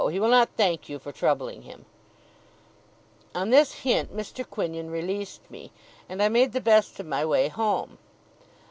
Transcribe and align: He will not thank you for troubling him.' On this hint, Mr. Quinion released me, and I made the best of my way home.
He 0.09 0.19
will 0.19 0.29
not 0.29 0.49
thank 0.57 0.89
you 0.89 0.97
for 0.97 1.11
troubling 1.11 1.61
him.' 1.61 1.85
On 3.35 3.51
this 3.51 3.71
hint, 3.85 4.11
Mr. 4.11 4.43
Quinion 4.43 4.89
released 4.89 5.41
me, 5.51 5.71
and 6.09 6.23
I 6.23 6.27
made 6.27 6.53
the 6.53 6.59
best 6.59 6.99
of 6.99 7.05
my 7.05 7.23
way 7.23 7.49
home. 7.49 7.99